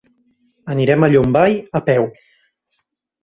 Anirem 0.75 1.05
a 1.07 1.09
Llombai 1.11 1.59
a 1.79 1.81
peu. 1.91 2.07